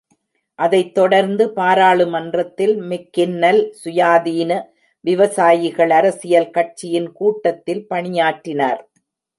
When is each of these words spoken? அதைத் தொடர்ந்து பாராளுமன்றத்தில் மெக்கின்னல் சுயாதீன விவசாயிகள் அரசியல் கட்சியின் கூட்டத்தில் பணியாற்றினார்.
அதைத் 0.59 0.93
தொடர்ந்து 0.93 1.43
பாராளுமன்றத்தில் 1.53 2.73
மெக்கின்னல் 2.81 3.61
சுயாதீன 3.83 4.51
விவசாயிகள் 5.05 5.89
அரசியல் 5.91 6.51
கட்சியின் 6.51 7.09
கூட்டத்தில் 7.11 7.87
பணியாற்றினார். 7.87 8.81